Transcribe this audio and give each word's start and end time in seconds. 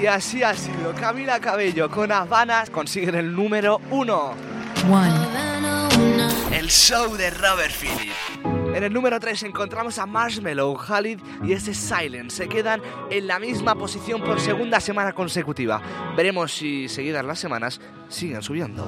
Y 0.00 0.06
así 0.06 0.42
ha 0.42 0.54
sido. 0.54 0.94
Camila 0.94 1.40
Cabello 1.40 1.90
con 1.90 2.12
Habanas 2.12 2.70
consiguen 2.70 3.14
el 3.14 3.34
número 3.34 3.80
uno. 3.90 4.34
El 6.52 6.68
show 6.70 7.16
de 7.16 7.30
Robert 7.30 7.72
Phillips. 7.72 8.14
En 8.74 8.84
el 8.84 8.92
número 8.92 9.18
3 9.18 9.42
encontramos 9.44 9.98
a 9.98 10.06
Marshmallow, 10.06 10.76
Khalid 10.76 11.18
y 11.42 11.52
ese 11.52 11.74
Silent. 11.74 12.30
Se 12.30 12.48
quedan 12.48 12.80
en 13.10 13.26
la 13.26 13.38
misma 13.38 13.74
posición 13.74 14.22
por 14.22 14.40
segunda 14.40 14.78
semana 14.78 15.12
consecutiva. 15.12 15.82
Veremos 16.16 16.52
si 16.52 16.88
seguidas 16.88 17.24
las 17.24 17.38
semanas 17.38 17.80
siguen 18.08 18.42
subiendo. 18.42 18.86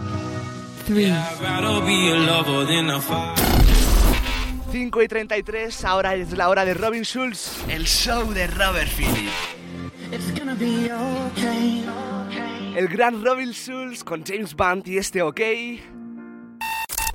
5 4.70 5.02
y 5.02 5.08
33, 5.08 5.84
ahora 5.84 6.14
es 6.14 6.30
la 6.36 6.48
hora 6.48 6.64
de 6.64 6.74
Robin 6.74 7.02
Schulz. 7.02 7.64
El 7.68 7.86
show 7.86 8.32
de 8.32 8.46
Robert 8.46 8.90
Phillips. 8.96 9.59
El 12.76 12.88
gran 12.88 13.24
Robin 13.24 13.52
Schulz 13.52 14.02
con 14.02 14.24
James 14.26 14.54
Bond 14.54 14.86
y 14.88 14.98
este 14.98 15.22
OK. 15.22 15.40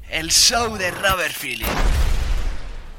El 0.10 0.30
show 0.32 0.78
de 0.78 0.92
Robert 0.92 1.34
Phillips. 1.42 1.70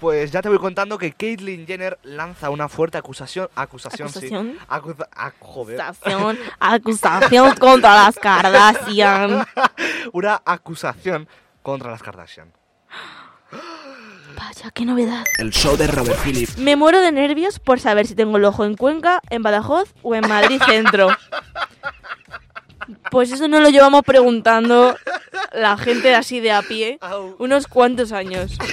Pues 0.00 0.30
ya 0.30 0.42
te 0.42 0.50
voy 0.50 0.58
contando 0.58 0.98
que 0.98 1.12
Caitlyn 1.12 1.66
Jenner 1.66 1.98
lanza 2.02 2.50
una 2.50 2.68
fuerte 2.68 2.98
acusación. 2.98 3.48
Acusación, 3.54 4.08
¿Acusación? 4.08 4.52
sí. 4.52 4.58
Acusa- 4.68 5.08
ah, 5.16 5.32
joder. 5.38 5.80
Acusación, 5.80 6.38
acusación 6.60 7.54
contra 7.54 7.94
las 7.94 8.16
Kardashian. 8.18 9.46
una 10.12 10.42
acusación 10.44 11.26
contra 11.62 11.90
las 11.90 12.02
Kardashian. 12.02 12.52
Vaya, 14.56 14.70
qué 14.70 14.84
novedad. 14.86 15.24
El 15.38 15.50
show 15.50 15.76
de 15.76 15.86
Robert 15.86 16.18
Phillips. 16.24 16.56
Me 16.56 16.76
muero 16.76 17.00
de 17.00 17.12
nervios 17.12 17.58
por 17.58 17.78
saber 17.78 18.06
si 18.06 18.14
tengo 18.14 18.38
el 18.38 18.44
ojo 18.44 18.64
en 18.64 18.74
Cuenca, 18.74 19.20
en 19.28 19.42
Badajoz 19.42 19.92
o 20.02 20.14
en 20.14 20.26
Madrid 20.26 20.60
Centro. 20.64 21.08
Pues 23.10 23.32
eso 23.32 23.48
no 23.48 23.60
lo 23.60 23.68
llevamos 23.68 24.02
preguntando 24.02 24.96
la 25.52 25.76
gente 25.76 26.14
así 26.14 26.40
de 26.40 26.52
a 26.52 26.62
pie 26.62 26.98
unos 27.38 27.66
cuantos 27.66 28.12
años. 28.12 28.56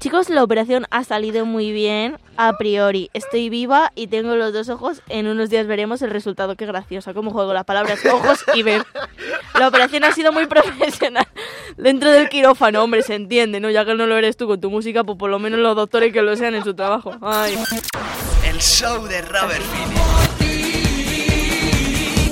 Chicos, 0.00 0.30
la 0.30 0.44
operación 0.44 0.86
ha 0.90 1.02
salido 1.02 1.44
muy 1.44 1.72
bien 1.72 2.18
a 2.36 2.56
priori. 2.56 3.10
Estoy 3.14 3.48
viva 3.48 3.90
y 3.96 4.06
tengo 4.06 4.36
los 4.36 4.52
dos 4.52 4.68
ojos. 4.68 5.02
En 5.08 5.26
unos 5.26 5.50
días 5.50 5.66
veremos 5.66 6.00
el 6.02 6.10
resultado. 6.10 6.54
Qué 6.54 6.66
graciosa, 6.66 7.12
cómo 7.14 7.32
juego 7.32 7.52
las 7.52 7.64
palabras 7.64 8.06
ojos 8.06 8.44
y 8.54 8.62
ver. 8.62 8.84
La 9.58 9.66
operación 9.66 10.04
ha 10.04 10.12
sido 10.12 10.32
muy 10.32 10.46
profesional. 10.46 11.26
Dentro 11.76 12.12
del 12.12 12.28
quirófano, 12.28 12.82
hombre, 12.82 13.02
se 13.02 13.16
entiende, 13.16 13.58
¿no? 13.58 13.70
Ya 13.70 13.84
que 13.84 13.94
no 13.94 14.06
lo 14.06 14.16
eres 14.16 14.36
tú 14.36 14.46
con 14.46 14.60
tu 14.60 14.70
música, 14.70 15.02
pues 15.02 15.18
por 15.18 15.30
lo 15.30 15.40
menos 15.40 15.58
los 15.58 15.74
doctores 15.74 16.12
que 16.12 16.22
lo 16.22 16.36
sean 16.36 16.54
en 16.54 16.62
su 16.62 16.74
trabajo. 16.74 17.16
Ay. 17.20 17.58
El 18.46 18.58
show 18.60 19.04
de 19.06 19.20
Robert 19.22 19.62
Phillips. 19.62 20.28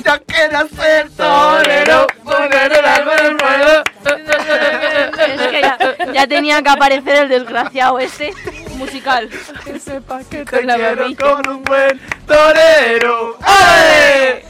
Ya 0.05 0.19
quiero 0.21 0.69
ser 0.69 1.11
torero, 1.11 2.07
ya, 6.29 6.37
tenía 6.37 6.63
que 6.63 6.69
aparecer 6.69 7.17
el 7.25 7.29
desgraciado 7.29 7.99
ese 7.99 8.33
musical. 8.77 9.29
Que 9.65 9.79
sepa 9.79 10.21
que 10.25 10.45
Con 10.45 10.59
te 10.61 10.65
la 10.65 10.77
quiero 10.77 11.07
con 11.17 11.49
un 11.57 11.63
buen 11.65 12.01
torero. 12.27 13.37
¡Ale! 13.41 14.45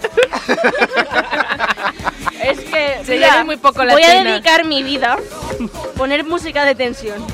Es 2.42 2.60
que 2.60 3.04
Se 3.04 3.14
mira, 3.14 3.44
muy 3.44 3.56
poco 3.56 3.82
voy 3.84 4.02
a 4.02 4.22
dedicar 4.22 4.64
mi 4.64 4.82
vida 4.82 5.16
poner 5.96 6.24
música 6.24 6.64
de 6.64 6.74
tensión. 6.74 7.24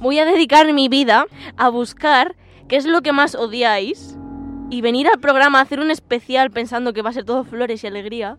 Voy 0.00 0.18
a 0.18 0.24
dedicar 0.24 0.72
mi 0.72 0.88
vida 0.88 1.26
a 1.56 1.68
buscar 1.68 2.36
qué 2.68 2.76
es 2.76 2.84
lo 2.84 3.02
que 3.02 3.12
más 3.12 3.34
odiáis 3.34 4.16
y 4.70 4.80
venir 4.80 5.08
al 5.08 5.18
programa 5.18 5.58
a 5.58 5.62
hacer 5.62 5.80
un 5.80 5.90
especial 5.90 6.50
pensando 6.50 6.92
que 6.92 7.02
va 7.02 7.10
a 7.10 7.12
ser 7.12 7.24
todo 7.24 7.44
flores 7.44 7.82
y 7.82 7.86
alegría 7.86 8.38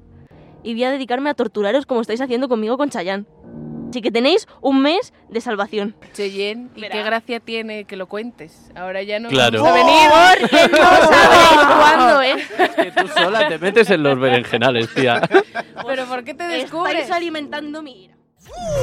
y 0.63 0.73
voy 0.73 0.83
a 0.83 0.91
dedicarme 0.91 1.29
a 1.29 1.33
torturaros 1.33 1.85
como 1.85 2.01
estáis 2.01 2.21
haciendo 2.21 2.49
conmigo 2.49 2.77
con 2.77 2.89
Chayanne. 2.89 3.25
Así 3.89 4.01
que 4.01 4.11
tenéis 4.11 4.47
un 4.61 4.81
mes 4.81 5.13
de 5.29 5.41
salvación. 5.41 5.95
Cheyenne, 6.13 6.69
¿y 6.75 6.81
Verá. 6.81 6.95
qué 6.95 7.03
gracia 7.03 7.39
tiene 7.39 7.85
que 7.85 7.95
lo 7.95 8.07
cuentes? 8.07 8.69
Ahora 8.75 9.01
ya 9.03 9.19
no 9.19 9.29
Claro. 9.29 9.63
vamos 9.63 9.79
a 9.79 9.83
venir. 9.83 10.09
Porque 10.39 10.77
no 10.77 10.87
sabéis 11.11 11.77
cuándo 11.79 12.21
es. 12.21 12.47
Que 12.75 12.91
tú 12.91 13.07
sola 13.07 13.47
te 13.47 13.57
metes 13.57 13.89
en 13.89 14.03
los 14.03 14.19
berenjenales, 14.19 14.93
tía. 14.93 15.21
¿Pero 15.87 16.05
por 16.05 16.23
qué 16.23 16.33
te 16.33 16.43
descubres? 16.47 16.93
Estáis 16.95 17.11
alimentando 17.11 17.81
mi 17.81 18.05
ira. 18.05 18.15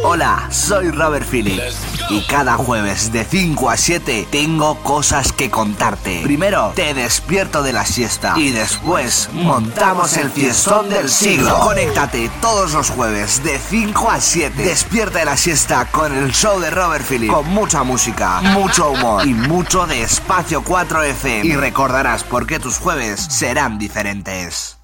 Hola, 0.05 0.49
soy 0.51 0.91
Robert 0.91 1.25
Phillips 1.29 1.96
y 2.09 2.23
cada 2.23 2.57
jueves 2.57 3.13
de 3.13 3.25
5 3.25 3.71
a 3.71 3.77
7 3.77 4.29
tengo 4.31 4.77
cosas 4.83 5.33
que 5.33 5.51
contarte. 5.51 6.21
Primero 6.23 6.73
te 6.75 6.95
despierto 6.95 7.63
de 7.63 7.73
la 7.73 7.85
siesta 7.85 8.35
y 8.37 8.51
después 8.51 9.29
montamos 9.33 10.17
el 10.17 10.31
fiestón 10.31 10.89
del 10.89 11.09
siglo. 11.09 11.59
Conéctate 11.61 12.31
todos 12.41 12.73
los 12.73 12.91
jueves 12.91 13.43
de 13.43 13.59
5 13.59 14.11
a 14.11 14.21
7. 14.21 14.63
Despierta 14.63 15.19
de 15.21 15.25
la 15.25 15.37
siesta 15.37 15.87
con 15.87 16.15
el 16.17 16.33
show 16.33 16.61
de 16.61 16.71
Robert 16.71 17.05
Phillips 17.07 17.33
con 17.33 17.49
mucha 17.49 17.83
música, 17.83 18.41
mucho 18.41 18.91
humor 18.91 19.27
y 19.27 19.35
mucho 19.35 19.87
de 19.87 20.03
espacio 20.03 20.63
4 20.63 21.03
FM 21.03 21.47
y 21.47 21.57
recordarás 21.57 22.25
por 22.25 22.47
qué 22.47 22.59
tus 22.59 22.79
jueves 22.79 23.21
serán 23.31 23.79
diferentes. 23.79 24.76